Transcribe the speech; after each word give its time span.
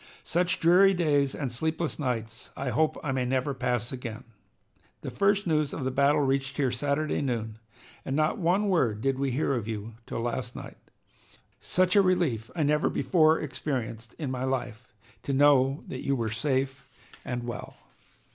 Such 0.23 0.59
dreary 0.59 0.95
days 0.95 1.35
and 1.35 1.51
sleepless 1.51 1.99
nights 1.99 2.49
I 2.57 2.69
hope 2.69 2.97
I 3.03 3.11
may 3.11 3.23
never 3.23 3.53
pass 3.53 3.91
again. 3.91 4.23
The 5.01 5.11
first 5.11 5.45
news 5.45 5.73
of 5.73 5.83
the 5.83 5.91
battle 5.91 6.21
reached 6.21 6.57
here 6.57 6.71
Saturday 6.71 7.21
noon, 7.21 7.59
and 8.03 8.15
not 8.15 8.39
one 8.39 8.67
word 8.67 9.01
did 9.01 9.19
we 9.19 9.29
hear 9.29 9.53
of 9.53 9.67
you 9.67 9.93
till 10.07 10.21
last 10.21 10.55
night. 10.55 10.77
Such 11.59 11.95
a 11.95 12.01
relief 12.01 12.49
I 12.55 12.63
never 12.63 12.89
before 12.89 13.39
experienced 13.39 14.15
in 14.17 14.31
my 14.31 14.43
life, 14.43 14.91
to 15.21 15.33
know 15.33 15.83
that 15.87 16.03
you 16.03 16.15
were 16.15 16.31
safe 16.31 16.83
and 17.23 17.43
well. 17.43 17.75